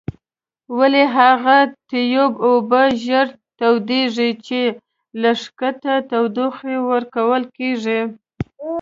[0.77, 1.57] ولې هغه
[1.89, 3.27] تیوب اوبه ژر
[3.59, 4.61] تودیږي چې
[5.21, 8.01] له ښکته تودوخه ورکول کیږي؟